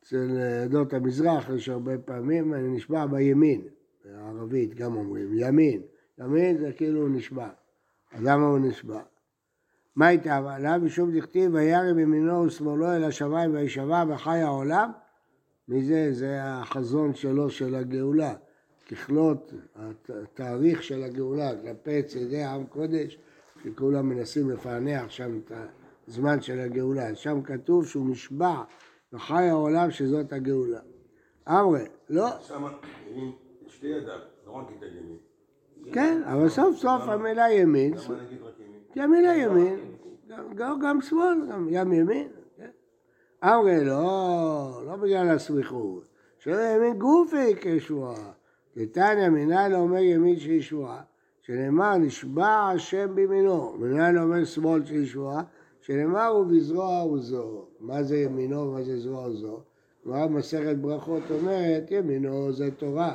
אצל 0.00 0.38
עדות 0.64 0.92
המזרח 0.92 1.48
יש 1.48 1.68
הרבה 1.68 1.98
פעמים, 1.98 2.54
אני 2.54 2.68
נשבע 2.68 3.06
בימין, 3.06 3.62
בערבית 4.04 4.74
גם 4.74 4.96
אומרים, 4.96 5.28
ימין, 5.34 5.82
ימין 6.18 6.58
זה 6.58 6.72
כאילו 6.72 7.08
נשבע, 7.08 7.48
אז 8.14 8.22
למה 8.22 8.46
הוא 8.46 8.58
נשבע? 8.58 9.00
מה 9.96 10.06
הייתה? 10.06 10.54
עליו 10.54 10.80
משום 10.82 11.18
דכתיב 11.18 11.54
וירם 11.54 11.98
ימינו 11.98 12.42
ושמאלו 12.42 12.92
אל 12.92 13.04
השמיים 13.04 13.54
וישבע 13.54 14.04
וחי 14.08 14.38
העולם? 14.38 14.90
מזה, 15.68 16.08
זה 16.12 16.38
החזון 16.42 17.14
שלו 17.14 17.50
של 17.50 17.74
הגאולה, 17.74 18.34
ככלות 18.88 19.52
הת- 19.76 20.10
התאריך 20.22 20.82
של 20.82 21.02
הגאולה 21.02 21.50
כלפי 21.62 22.02
צעדי 22.02 22.44
עם 22.44 22.66
קודש, 22.66 23.18
שכולם 23.64 24.08
מנסים 24.08 24.50
לפענח 24.50 25.10
שם 25.10 25.38
את 25.38 25.52
הזמן 26.08 26.40
של 26.40 26.58
הגאולה, 26.58 27.14
שם 27.14 27.42
כתוב 27.42 27.86
שהוא 27.86 28.10
נשבע 28.10 28.62
וחי 29.12 29.48
העולם 29.48 29.90
שזאת 29.90 30.32
הגאולה. 30.32 30.80
אמרי, 31.48 31.84
לא, 32.10 32.28
שם 32.40 32.64
שתי 33.68 33.86
ידיו, 33.86 34.18
לא 34.46 34.52
רק 34.52 34.66
את 34.78 34.82
הימין. 34.82 35.16
כן, 35.92 36.22
אבל 36.24 36.48
סוף 36.48 36.76
סוף 36.76 37.02
המילה 37.02 37.50
ימין, 37.50 37.94
ימין? 37.94 37.98
כי 38.92 39.00
המילה 39.00 39.34
ימין, 39.34 39.78
גם, 40.54 41.00
שמאל, 41.00 41.46
גם 41.52 41.66
ים 41.70 41.92
ימין. 41.92 42.28
כן. 42.56 42.70
אמרי, 43.44 43.84
לא, 43.84 44.82
לא 44.86 44.96
בגלל 44.96 45.28
הסמיכות. 45.28 46.04
שלא 46.38 46.60
ימין 46.60 46.98
גופי 46.98 47.54
כשבועה. 47.60 48.32
נתניה 48.76 49.30
מנהל 49.30 49.74
אומר 49.74 49.98
ימין 49.98 50.36
שהיא 50.36 50.62
שבועה, 50.62 51.02
שנאמר 51.42 51.96
נשבע 51.96 52.70
השם 52.74 53.14
בימינו. 53.14 53.72
מנהל 53.78 54.18
אומר 54.18 54.44
שמאל 54.44 54.84
שהיא 54.84 55.06
שבועה, 55.06 55.42
שנאמר 55.80 56.26
הוא 56.26 56.46
בזרוע 56.46 57.04
וזו. 57.04 57.66
מה 57.80 58.02
זה 58.02 58.16
ימינו 58.16 58.60
ומה 58.60 58.82
זה 58.82 58.98
זרוע 58.98 59.26
וזו? 59.26 59.60
גמרא 60.06 60.26
במסכת 60.26 60.76
ברכות 60.76 61.22
אומרת 61.30 61.90
ימינו 61.90 62.52
זה 62.52 62.70
תורה, 62.70 63.14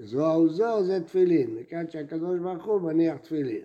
וזרוע 0.00 0.38
וזו 0.38 0.84
זה 0.84 1.00
תפילין. 1.04 1.54
מכאן 1.54 1.84
שהקדוש 1.90 2.40
ברוך 2.40 2.64
הוא 2.64 2.80
מניח 2.80 3.16
תפילין. 3.16 3.64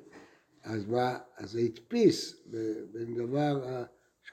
אז 0.64 0.86
מה, 0.86 1.18
אז 1.38 1.52
זה 1.52 1.60
הדפיס 1.60 2.44
בין 2.92 3.16
דבר 3.16 3.84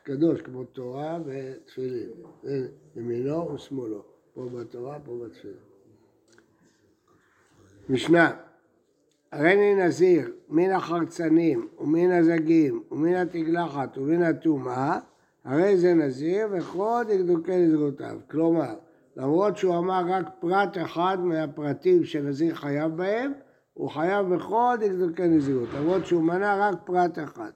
הקדוש 0.02 0.40
כמו 0.40 0.64
תורה 0.64 1.18
ותפילין. 1.24 2.10
ימינו 2.96 3.54
ושמאלו, 3.54 4.02
פה 4.34 4.48
בתורה, 4.48 4.98
פה 5.04 5.18
בתפילין. 5.24 5.56
משנה, 7.88 8.36
הריני 9.32 9.74
נזיר 9.74 10.32
מן 10.48 10.70
החרצנים 10.70 11.68
ומן 11.78 12.10
הזגים 12.10 12.82
ומן 12.90 13.14
התגלחת 13.14 13.98
ומן 13.98 14.22
הטומאה, 14.22 14.98
הרי 15.44 15.76
זה 15.76 15.94
נזיר 15.94 16.46
וכל 16.52 17.04
דקדוקי 17.08 17.56
נזירותיו. 17.56 18.18
כלומר, 18.30 18.74
למרות 19.16 19.56
שהוא 19.56 19.78
אמר 19.78 20.02
רק 20.08 20.26
פרט 20.40 20.78
אחד 20.78 21.18
מהפרטים 21.20 22.04
שנזיר 22.04 22.54
חייב 22.54 22.96
בהם, 22.96 23.32
הוא 23.74 23.90
חייב 23.90 24.34
בכל 24.34 24.76
דקדוקי 24.80 25.28
נזירות, 25.28 25.68
למרות 25.74 26.06
שהוא 26.06 26.22
מנה 26.22 26.56
רק 26.68 26.74
פרט 26.84 27.18
אחד. 27.18 27.50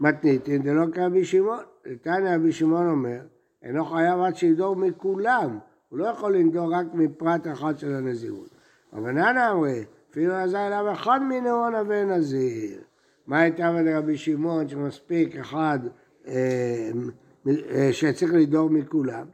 מתניתין 0.00 0.62
דלא 0.62 0.86
כרבי 0.92 1.24
שמעון, 1.24 1.58
נתניה 1.86 2.36
רבי 2.36 2.52
שמעון 2.52 2.86
אומר, 2.86 3.20
אינו 3.62 3.84
חייב 3.84 4.20
עד 4.20 4.36
שידור 4.36 4.76
מכולם, 4.76 5.58
הוא 5.88 5.98
לא 5.98 6.06
יכול 6.06 6.36
לנדור 6.36 6.74
רק 6.74 6.86
מפרט 6.94 7.46
אחד 7.46 7.78
של 7.78 7.94
הנזירות. 7.94 8.50
אבל 8.92 9.10
נענה 9.10 9.50
אמרי, 9.50 9.84
אפילו 10.10 10.34
עזר 10.34 10.66
אליו 10.66 10.92
אחד 10.92 11.20
מנאון 11.28 11.74
אבי 11.74 12.04
נזיר. 12.04 12.80
מה 13.26 13.40
הייתה 13.40 13.70
לרבי 13.70 14.16
שמעון 14.16 14.68
שמספיק 14.68 15.36
אחד 15.36 15.78
אה, 16.26 16.90
אה, 17.48 17.88
שצריך 17.92 18.32
לדור 18.34 18.70
מכולם? 18.70 19.26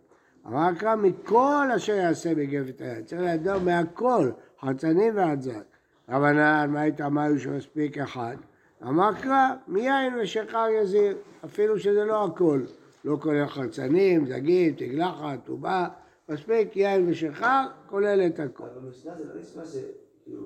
אמר 0.49 0.97
מכל 0.97 1.67
אשר 1.77 1.93
יעשה 1.93 2.35
בגפת 2.35 2.81
היד, 2.81 3.07
צריך 3.07 3.23
לדור 3.25 3.59
מהכל, 3.59 4.31
חרצנים 4.61 5.17
ועד 5.17 5.41
זק. 5.41 5.65
רבנן, 6.09 6.71
מה 6.71 6.81
הייתה 6.81 7.07
אמר 7.07 7.39
שמספיק 7.39 7.99
אחד? 7.99 8.37
אמר 8.83 9.11
קרא, 9.23 9.49
מיין 9.69 10.15
ושכר 10.19 10.67
יזיר, 10.83 11.17
אפילו 11.45 11.79
שזה 11.79 12.05
לא 12.05 12.25
הכל, 12.25 12.61
לא 13.05 13.17
כולל 13.21 13.47
חרצנים, 13.47 14.25
דגים, 14.25 14.75
תגלחת, 14.75 15.39
טובה, 15.45 15.89
מספיק 16.29 16.77
יין 16.77 17.11
ושכר, 17.11 17.67
כולל 17.87 18.27
את 18.27 18.41
הכל. 18.41 18.65
אבל 18.65 18.81
במשנה 18.81 19.13
זה 19.17 19.25
לא 19.25 19.41
נשמע 19.41 19.63
שכאילו. 19.65 20.43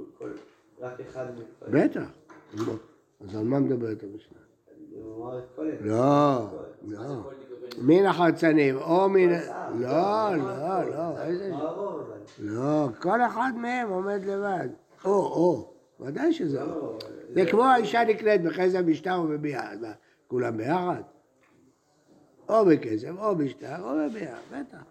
רק 0.80 1.00
אחד. 1.00 1.26
בטח. 1.68 2.10
אז 3.20 3.34
על 3.34 3.44
מה 3.44 3.60
מדברת 3.60 4.02
המשנה? 4.02 4.38
לא, 5.80 6.60
לא. 6.82 7.30
מן 7.78 8.06
החרצנים, 8.06 8.76
או 8.76 9.08
מן... 9.08 9.30
לא, 9.78 10.36
לא, 10.36 10.90
לא, 10.90 11.22
איזה... 11.22 11.52
לא, 12.38 12.88
כל 13.02 13.22
אחד 13.22 13.52
מהם 13.56 13.88
עומד 13.88 14.24
לבד. 14.24 14.68
או, 15.04 15.10
או, 15.10 15.74
ודאי 16.00 16.32
שזה 16.32 16.62
או. 16.62 16.68
לא, 16.68 16.98
זה 17.34 17.50
כמו 17.50 17.64
האישה 17.64 18.04
נקנית 18.04 18.42
בחזר 18.42 18.82
בשטר 18.82 19.16
או 19.16 19.28
בביאה, 19.28 19.72
אז 19.72 19.80
מה, 19.80 19.92
כולם 20.26 20.56
ביחד? 20.56 21.02
או 22.48 22.64
בכסף, 22.64 23.10
או 23.18 23.36
בשטר, 23.36 23.82
או 23.82 23.90
בביאה, 24.08 24.38
בטח. 24.52 24.82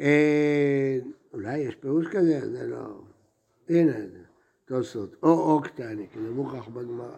אה, 0.00 0.98
אולי 1.32 1.58
יש 1.58 1.74
פירוש 1.74 2.06
כזה, 2.06 2.50
זה 2.50 2.66
לא... 2.66 3.00
הנה, 3.68 3.92
תוספות, 4.64 5.16
או 5.22 5.28
או 5.28 5.60
קטני, 5.62 6.06
כי 6.12 6.18
זה 6.20 6.30
מוכרח 6.30 6.68
בגמרא. 6.68 7.16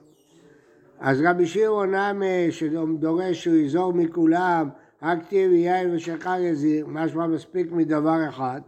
אז 1.05 1.23
רבי 1.25 1.47
שירו 1.47 1.85
נמי, 1.85 2.51
שדורש 2.51 3.45
שהוא 3.45 3.57
יזור 3.57 3.93
מכולם, 3.93 4.69
רק 5.03 5.23
כתיב 5.23 5.53
יין 5.53 5.95
ושכר 5.95 6.37
יזיר, 6.41 6.87
משמע 6.87 7.27
מספיק 7.27 7.73
מדבר 7.73 8.29
אחד. 8.29 8.61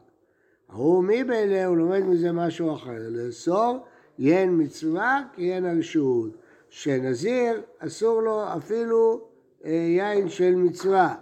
הוא 0.73 1.05
מי 1.05 1.25
באלה, 1.25 1.67
הוא 1.67 1.77
לומד 1.77 2.01
מזה 2.01 2.33
משהו 2.33 2.75
אחר. 2.75 2.99
לאסור 3.11 3.79
יין 4.19 4.63
מצווה 4.63 5.23
כיין 5.33 5.65
הרשות. 5.65 6.31
שנזיר, 6.69 7.63
אסור 7.79 8.21
לו 8.23 8.43
אפילו 8.57 9.21
אה, 9.65 9.71
יין 9.71 10.29
של 10.29 10.55
מצווה. 10.55 11.15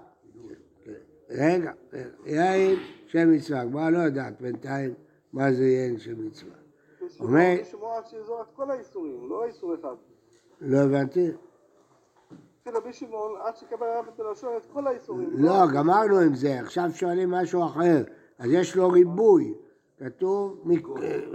רגע, 1.30 1.72
רגע, 1.92 2.12
יין 2.26 2.78
של 3.06 3.24
מצווה. 3.24 3.60
הגמרא 3.60 3.90
לא 3.90 3.98
יודעת 3.98 4.40
בינתיים 4.40 4.94
מה 5.32 5.52
זה 5.52 5.64
יין 5.64 5.98
של 5.98 6.14
מצווה. 6.14 6.54
אומר- 7.20 7.56
לשמוע 7.60 8.00
שיזור 8.10 8.42
את 8.42 8.56
כל 8.56 8.70
האיסורים, 8.70 9.28
לא 9.30 9.44
איסור 9.44 9.74
אחד. 9.74 9.94
לא 10.64 10.78
הבנתי. 10.78 11.30
לפי 12.60 12.70
רבי 12.76 12.92
שמעון, 12.92 13.32
עד 13.42 13.56
שקבל 13.56 13.86
הרב 13.86 14.04
את 14.14 14.20
הלשון 14.20 14.50
את 14.56 14.66
כל 14.72 14.86
האיסורים. 14.86 15.30
לא, 15.32 15.66
גמרנו 15.74 16.18
עם 16.18 16.34
זה, 16.34 16.60
עכשיו 16.60 16.90
שואלים 16.94 17.30
משהו 17.30 17.64
אחר. 17.66 18.02
אז 18.38 18.50
יש 18.50 18.76
לו 18.76 18.90
ריבוי. 18.90 19.54
כתוב, 19.98 20.64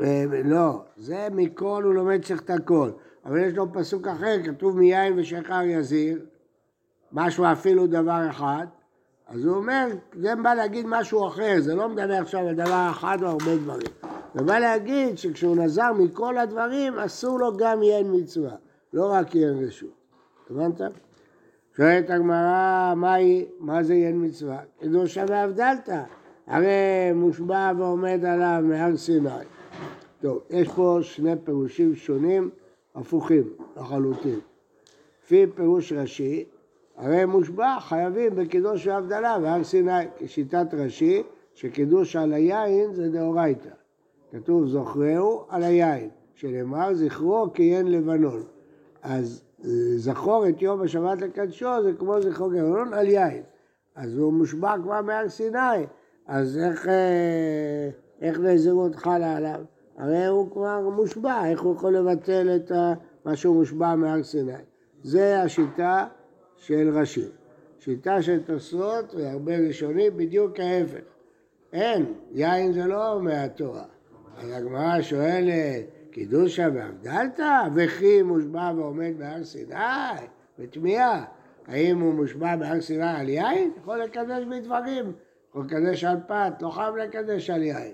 אה, 0.01 0.25
לא, 0.46 0.81
זה 0.98 1.27
מכל 1.31 1.84
הוא 1.84 1.93
לומד 1.93 2.25
צריך 2.25 2.41
את 2.41 2.50
הכל. 2.50 2.89
אבל 3.25 3.38
יש 3.38 3.53
לו 3.53 3.74
פסוק 3.74 4.07
אחר, 4.07 4.36
כתוב 4.46 4.77
מיין 4.77 5.19
ושכר 5.19 5.62
יזיר, 5.63 6.25
משהו 7.12 7.46
אפילו 7.51 7.88
דבר 7.88 8.29
אחד. 8.29 8.67
אז 9.27 9.46
הוא 9.46 9.55
אומר, 9.55 9.88
זה 10.13 10.36
בא 10.36 10.53
להגיד 10.53 10.86
משהו 10.89 11.27
אחר, 11.27 11.55
זה 11.60 11.75
לא 11.75 11.89
מדבר 11.89 12.13
עכשיו 12.13 12.39
על 12.48 12.55
דבר 12.55 12.88
אחד 12.91 13.17
או 13.22 13.27
הרבה 13.27 13.55
דברים. 13.55 13.91
זה 14.36 14.43
בא 14.43 14.60
להגיד 14.60 15.17
שכשהוא 15.17 15.55
נזר 15.55 15.93
מכל 15.93 16.38
הדברים, 16.38 17.00
אסור 17.00 17.39
לו 17.39 17.57
גם 17.57 17.84
יין 17.84 18.07
מצווה, 18.13 18.55
לא 18.98 19.12
רק 19.12 19.36
יין 19.36 19.66
רשות. 19.66 19.89
הבנת? 20.50 20.82
שואלת 21.75 22.10
הגמרא, 22.10 22.94
מהי, 22.96 23.46
מה 23.60 23.84
זה 23.84 23.94
יין 23.94 24.25
מצווה? 24.25 24.60
קדושה 24.80 25.25
והבדלתא, 25.27 26.04
הרי 26.48 27.12
מושבע 27.16 27.72
ועומד 27.77 28.25
עליו 28.25 28.62
מהר 28.63 28.98
סיני. 28.98 29.30
טוב, 30.22 30.42
יש 30.50 30.68
פה 30.68 31.00
שני 31.01 31.32
פירושים 31.44 31.96
שונים, 31.96 32.50
הפוכים 32.96 33.44
לחלוטין. 33.77 34.39
לפי 35.24 35.46
פירוש 35.56 35.94
רש"י, 35.94 36.46
הרי 36.96 37.25
מושבע 37.25 37.77
חייבים 37.80 38.36
בקידוש 38.36 38.88
והבדלה 38.88 39.39
בהר 39.39 39.63
סיני, 39.63 39.92
כשיטת 40.18 40.74
רש"י, 40.74 41.24
שקידוש 41.54 42.16
על 42.16 42.34
היין 42.34 42.94
זה 42.94 43.10
דאורייתא. 43.10 43.70
כתוב 44.32 44.68
זוכרהו 44.68 45.46
על 45.50 45.63
היין, 45.63 46.10
שנאמר 46.36 46.94
זכרו 46.94 47.48
כיין 47.54 47.92
לבנון. 47.92 48.57
אז 49.08 49.44
אה, 49.66 49.70
זכור 49.98 50.50
את 50.50 50.62
יום 50.62 50.82
השבת 50.82 51.22
לקדשו 51.22 51.84
זה 51.84 51.92
כמו 52.00 52.22
זכרו 52.22 52.50
כלבנון 52.50 52.94
על 52.94 53.08
יין. 53.08 53.44
אז 53.96 54.18
הוא 54.18 54.34
מושבע 54.34 54.76
כבר 54.84 55.02
מהר 55.02 55.30
סיני, 55.30 55.86
אז 56.28 56.58
איך, 56.58 56.88
אה, 56.88 57.90
איך 58.22 58.40
נזירות 58.40 58.96
חלה 58.96 59.38
עליו? 59.38 59.62
הרי 59.98 60.26
הוא 60.26 60.52
כבר 60.52 60.90
מושבע, 60.90 61.50
איך 61.50 61.62
הוא 61.62 61.76
יכול 61.76 61.98
לבטל 61.98 62.56
את 62.56 62.72
מה 63.26 63.36
שהוא 63.36 63.56
מושבע 63.56 63.96
מהר 63.96 64.24
סיני? 64.24 64.54
זה 65.04 65.42
השיטה 65.42 66.08
של 66.58 66.90
רש"י. 66.94 67.26
שיטה 67.80 68.22
של 68.22 68.44
תוספות 68.44 69.16
והרבה 69.16 69.58
ראשונים, 69.58 70.18
בדיוק 70.18 70.60
ההפך. 70.60 71.04
אין, 71.74 72.14
יין 72.32 72.74
זה 72.74 72.86
לא 72.86 73.22
מהתורה. 73.22 73.84
אז 74.38 74.50
הגמרא 74.52 75.02
שואלת, 75.02 75.86
קידושה 76.17 76.67
והבדלתא? 76.74 77.62
וכי 77.75 78.21
מושבע 78.21 78.71
ועומד 78.75 79.13
בהר 79.17 79.43
סיני? 79.43 79.75
בתמיהה. 80.59 81.25
האם 81.67 82.00
הוא 82.00 82.13
מושבע 82.13 82.55
בהר 82.55 82.81
סיני 82.81 83.07
על 83.07 83.29
יין? 83.29 83.71
יכול 83.81 83.97
לקדש 84.03 84.43
בדברים. 84.51 85.12
יכול 85.50 85.65
לקדש 85.65 86.03
על 86.03 86.17
פת, 86.27 86.53
לא 86.62 86.69
חייב 86.69 86.95
לקדש 86.95 87.50
על 87.50 87.63
יין. 87.63 87.93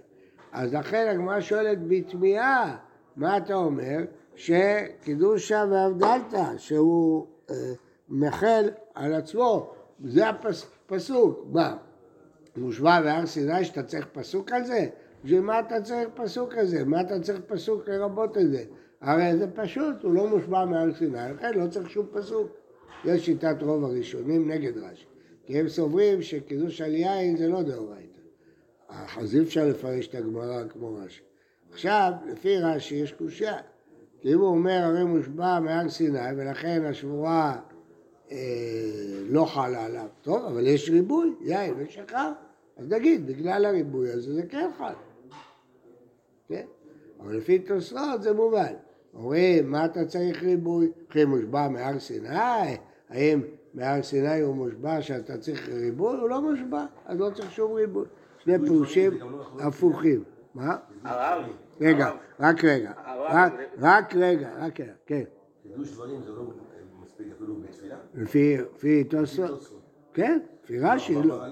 אז 0.51 0.73
לכן 0.73 1.07
הגמרא 1.11 1.41
שואלת 1.41 1.87
בתמיהה, 1.87 2.77
מה 3.15 3.37
אתה 3.37 3.53
אומר? 3.53 3.97
שקידושה 4.35 5.65
והבדלתא, 5.71 6.57
שהוא 6.57 7.27
אה, 7.49 7.55
מחל 8.09 8.69
על 8.95 9.13
עצמו, 9.13 9.73
זה 10.03 10.29
הפסוק. 10.29 11.45
מה? 11.51 11.75
מושבע 12.57 13.01
בהר 13.01 13.25
סיני 13.25 13.65
שאתה 13.65 13.83
צריך 13.83 14.07
פסוק 14.13 14.51
על 14.51 14.63
זה? 14.63 14.87
בשביל 15.23 15.41
מה 15.41 15.59
אתה 15.59 15.81
צריך 15.81 16.09
פסוק 16.13 16.53
כזה? 16.53 16.85
מה 16.85 17.01
אתה 17.01 17.19
צריך 17.19 17.39
פסוק 17.47 17.89
לרבות 17.89 18.37
את 18.37 18.51
זה? 18.51 18.63
הרי 19.01 19.37
זה 19.37 19.47
פשוט, 19.55 20.03
הוא 20.03 20.13
לא 20.13 20.27
מושבע 20.27 20.65
מהר 20.65 20.93
סיני, 20.93 21.17
לכן 21.35 21.59
לא 21.59 21.67
צריך 21.67 21.89
שום 21.89 22.05
פסוק. 22.13 22.47
יש 23.05 23.25
שיטת 23.25 23.55
רוב 23.62 23.83
הראשונים 23.83 24.51
נגד 24.51 24.77
רש"י. 24.77 25.05
כי 25.45 25.59
הם 25.59 25.69
סוברים 25.69 26.21
שקידוש 26.21 26.81
על 26.81 26.95
יין 26.95 27.38
זה 27.38 27.47
לא 27.47 27.62
דאורייתא. 27.62 28.19
אז 29.17 29.36
אי 29.36 29.41
אפשר 29.41 29.67
לפרש 29.67 30.07
את 30.07 30.15
הגמרא 30.15 30.67
כמו 30.69 30.95
רש"י. 30.95 31.21
עכשיו, 31.71 32.12
לפי 32.31 32.57
רש"י 32.57 32.95
יש 32.95 33.12
קושייה. 33.12 33.57
כי 34.19 34.33
אם 34.33 34.39
הוא 34.39 34.47
אומר 34.47 34.79
הרי 34.83 35.03
מושבע 35.03 35.59
מהר 35.59 35.89
סיני 35.89 36.19
ולכן 36.38 36.86
השבועה 36.86 37.59
אה, 38.31 38.38
לא 39.29 39.45
חלה 39.45 39.86
עליו, 39.86 40.07
טוב, 40.21 40.45
אבל 40.45 40.67
יש 40.67 40.89
ריבוי, 40.89 41.33
יין 41.41 41.73
ושכר. 41.77 42.31
אז 42.77 42.89
נגיד, 42.89 43.27
בגלל 43.27 43.65
הריבוי 43.65 44.12
הזה 44.12 44.33
זה 44.33 44.43
כן 44.49 44.69
חל. 44.77 44.93
כן? 46.47 46.65
אבל 47.19 47.38
לפי 47.38 47.60
תוספות 47.60 48.21
זה 48.21 48.34
מובן. 48.34 48.73
אומרים, 49.13 49.71
מה 49.71 49.86
אתה 49.86 50.06
צריך 50.06 50.43
ריבוי? 50.43 50.91
אחי 51.12 51.25
מושבע 51.25 51.67
מהר 51.69 51.99
סיני? 51.99 52.29
האם 53.10 53.41
מהר 53.73 54.03
סיני 54.03 54.39
הוא 54.41 54.56
מושבע 54.56 55.01
שאתה 55.01 55.38
צריך 55.38 55.69
ריבוי? 55.69 56.17
הוא 56.17 56.29
לא 56.29 56.41
מושבע, 56.41 56.86
אז 57.06 57.19
לא 57.19 57.29
צריך 57.29 57.51
שום 57.51 57.73
ריבוי. 57.73 58.06
שני 58.39 58.60
פירושים 58.60 59.13
הפוכים. 59.60 60.23
מה? 60.56 60.77
הרב, 61.03 61.43
רגע, 61.82 62.12
רק 62.39 62.63
רגע. 62.63 62.91
רק- 63.82 64.15
רגע, 64.15 64.49
רק 64.60 64.79
רגע, 64.79 64.93
כן. 65.06 65.23
קידוש 65.63 65.91
דברים 65.91 66.21
זה 66.23 66.32
לא 66.32 66.43
מספיק 67.03 67.27
אפילו 67.36 67.56
בתפילה? 67.56 67.97
לפי 68.13 69.03
תוספות. 69.03 69.79
כן, 70.13 70.39
לפי 70.63 70.79
רש"י 70.79 71.13
לא, 71.15 71.23
לא. 71.25 71.45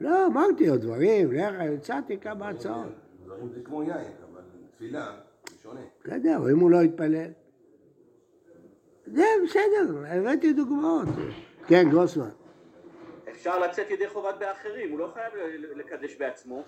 לא, 0.00 0.26
אמרתי 0.26 0.68
עוד 0.68 0.80
דברים, 0.80 1.32
לחם, 1.32 1.74
הצעתי 1.74 2.18
כמה 2.18 2.48
הצעות. 2.48 2.86
דברים 3.34 3.52
זה 3.52 3.60
כמו 3.64 3.82
יין, 3.82 4.12
אבל 4.32 4.40
תפילה 4.74 5.20
זה 5.50 5.56
שונה. 5.62 5.80
בסדר, 6.04 6.36
אבל 6.36 6.50
אם 6.50 6.58
הוא 6.58 6.70
לא 6.70 6.82
יתפלל? 6.82 7.30
זה 9.06 9.24
בסדר, 9.44 10.04
הבאתי 10.06 10.52
דוגמאות. 10.52 11.08
כן, 11.66 11.84
גרוסמן. 11.90 12.30
אפשר 13.30 13.58
לצאת 13.58 13.90
ידי 13.90 14.08
חובת 14.08 14.34
באחרים, 14.40 14.90
הוא 14.90 14.98
לא 14.98 15.10
חייב 15.14 15.32
לקדש 15.76 16.16
בעצמו. 16.16 16.62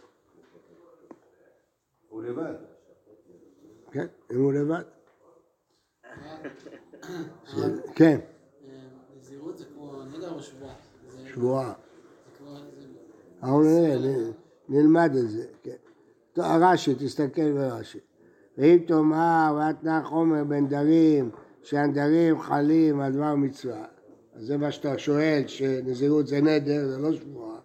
הוא 2.08 2.22
לבד. 2.22 2.54
כן, 3.90 4.06
אם 4.32 4.42
הוא 4.42 4.52
לבד. 4.52 4.82
כן, 7.94 8.18
נזירות 9.16 9.58
זה 9.58 9.64
כמו 9.64 10.02
נדר 10.04 10.34
או 10.34 10.42
שבועה? 10.42 10.74
שבועה. 11.26 11.74
נ- 13.42 14.32
נלמד 14.68 15.10
את 15.24 15.30
זה, 15.30 15.46
כן. 15.62 15.76
רש"י, 16.38 16.94
תסתכל 16.94 17.52
ברש"י. 17.52 17.98
ואם 18.58 18.78
תאמר 18.86 19.56
ואתנה 19.58 20.02
חומר 20.04 20.44
בין 20.44 20.68
דרים, 20.68 21.30
שהנדרים 21.62 22.40
חלים 22.40 23.00
על 23.00 23.12
דבר 23.12 23.34
מצווה, 23.34 23.84
אז 24.34 24.46
זה 24.46 24.56
מה 24.56 24.72
שאתה 24.72 24.98
שואל, 24.98 25.42
שנזירות 25.46 26.26
זה 26.26 26.40
נדר, 26.40 26.88
זה 26.88 26.98
לא 26.98 27.12
שבועה. 27.12 27.56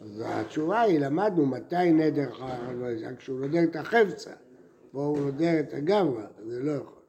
אז 0.00 0.22
התשובה 0.26 0.80
היא, 0.80 0.98
למדנו 0.98 1.46
מתי 1.46 1.92
נדר 1.92 2.30
חל 2.32 3.14
כשהוא 3.18 3.40
נודר 3.40 3.62
את 3.62 3.76
החפצה, 3.76 4.30
פה 4.92 5.04
הוא 5.04 5.18
נודר 5.18 5.60
את 5.60 5.74
הגברא, 5.74 6.22
אז 6.38 6.46
זה 6.46 6.60
לא 6.62 6.72
יכול. 6.72 7.02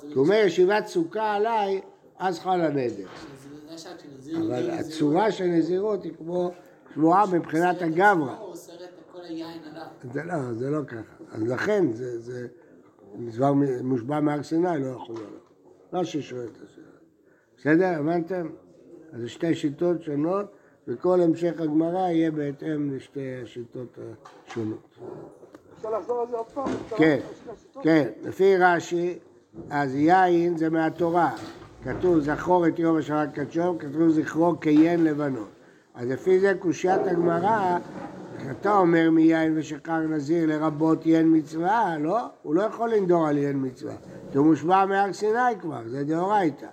כי 0.00 0.14
הוא 0.14 0.24
אומר 0.24 0.42
ישיבת 0.46 0.86
סוכה 0.86 1.32
עליי, 1.34 1.80
אז 2.18 2.38
חל 2.38 2.60
הנדר. 2.60 3.06
אבל 4.38 4.70
הצורה 4.70 5.32
של 5.32 5.44
נזירות 5.44 6.04
היא 6.04 6.12
כמו 6.18 6.50
שבועה 6.94 7.26
מבחינת 7.26 7.82
הגברא. 7.82 8.36
היין 9.28 9.60
עליו. 9.70 9.86
זה 10.12 10.24
לא, 10.24 10.52
זה 10.52 10.70
לא 10.70 10.84
ככה. 10.84 11.24
אז 11.32 11.42
לכן 11.42 11.92
זה, 11.92 12.20
זה 12.20 12.46
דבר 13.36 13.52
מושבע 13.82 14.20
מהר 14.20 14.42
סיני, 14.42 14.80
לא 14.80 14.86
יכול 14.86 15.14
להיות. 15.14 15.50
לא 15.92 16.04
ששואל 16.04 16.44
את 16.44 16.58
השאלה. 16.64 16.86
בסדר? 17.58 17.98
הבנתם? 17.98 18.48
אז 19.12 19.20
זה 19.20 19.28
שתי 19.28 19.54
שיטות 19.54 20.02
שונות, 20.02 20.46
וכל 20.88 21.20
המשך 21.20 21.60
הגמרא 21.60 21.98
יהיה 21.98 22.30
בהתאם 22.30 22.94
לשתי 22.94 23.42
השיטות 23.42 23.98
השונות. 24.46 24.98
אפשר 25.76 25.90
לחזור 25.90 26.20
על 26.20 26.26
זה 26.30 26.36
עוד 26.36 26.46
פעם? 26.46 26.68
כן? 26.96 27.18
כן, 27.82 28.08
לפי 28.22 28.56
רש"י, 28.56 29.18
אז 29.70 29.94
יין 29.94 30.56
זה 30.56 30.70
מהתורה. 30.70 31.30
כתוב 31.84 32.18
זכור 32.18 32.66
את 32.66 32.78
יום 32.78 32.96
השבת 32.96 33.34
קדשו, 33.34 33.78
כתוב 33.78 34.08
זכרו 34.08 34.60
כיין 34.60 35.04
לבנון. 35.04 35.48
אז 35.94 36.08
לפי 36.08 36.40
זה 36.40 36.54
קושיית 36.58 37.00
הגמרא, 37.06 37.78
אתה 38.50 38.76
אומר 38.76 39.10
מיין 39.10 39.58
ושכר 39.58 39.98
נזיר 39.98 40.46
לרבות 40.46 41.06
יין 41.06 41.36
מצווה, 41.36 41.98
לא? 41.98 42.18
הוא 42.42 42.54
לא 42.54 42.62
יכול 42.62 42.94
לנדור 42.94 43.26
על 43.26 43.38
יין 43.38 43.66
מצווה, 43.66 43.94
כי 44.32 44.38
הוא 44.38 44.46
מושבע 44.46 44.86
מהר 44.86 45.12
סיני 45.12 45.60
כבר, 45.60 45.80
זה 45.86 46.04
דאורייתא. 46.04 46.66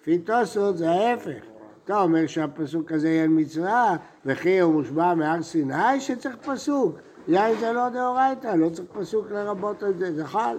לפי 0.00 0.18
תוספות 0.18 0.78
זה 0.78 0.90
ההפך. 0.90 1.44
אתה 1.84 2.00
אומר 2.00 2.26
שהפסוק 2.26 2.92
הזה 2.92 3.08
יין 3.08 3.40
מצווה, 3.40 3.96
וכי 4.26 4.60
הוא 4.60 4.72
מושבע 4.72 5.14
מהר 5.14 5.42
סיני 5.42 6.00
שצריך 6.00 6.36
פסוק. 6.36 6.98
יין 7.28 7.58
זה 7.60 7.72
לא 7.72 7.88
דאורייתא, 7.88 8.46
לא 8.46 8.68
צריך 8.68 8.88
פסוק 8.92 9.30
לרבות 9.30 9.84
את 9.84 9.98
זה, 9.98 10.14
זה 10.14 10.26
חל. 10.26 10.58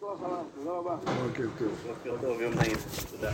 תודה 0.00 0.70
רבה. 0.78 0.96
בוקר 0.96 1.44
טוב. 1.58 1.68
בוקר 1.86 2.16
טוב, 2.20 2.40
יום 2.40 2.52
נעים. 2.54 2.76
תודה. 3.10 3.30